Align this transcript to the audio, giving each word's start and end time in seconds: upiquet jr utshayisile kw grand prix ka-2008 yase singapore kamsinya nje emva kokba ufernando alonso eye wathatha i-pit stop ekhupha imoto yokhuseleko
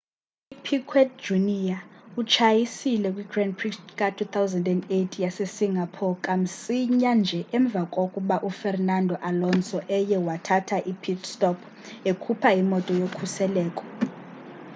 upiquet 0.53 1.09
jr 1.25 1.77
utshayisile 2.21 3.07
kw 3.15 3.23
grand 3.31 3.53
prix 3.59 3.75
ka-2008 3.99 5.11
yase 5.23 5.45
singapore 5.57 6.15
kamsinya 6.25 7.11
nje 7.19 7.39
emva 7.57 7.83
kokba 7.95 8.35
ufernando 8.49 9.15
alonso 9.29 9.77
eye 9.97 10.17
wathatha 10.27 10.77
i-pit 10.91 11.21
stop 11.33 11.57
ekhupha 12.09 12.49
imoto 12.61 12.91
yokhuseleko 13.01 13.83